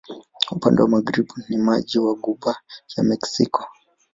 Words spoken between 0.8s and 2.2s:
wa magharibi ni maji wa